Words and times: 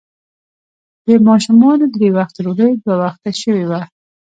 د 1.05 1.07
ماشومانو 1.27 1.85
درې 1.95 2.09
وخته 2.17 2.39
ډوډۍ، 2.45 2.73
دوه 2.81 2.95
وخته 3.03 3.29
شوې 3.41 3.65
وه. 3.69 3.81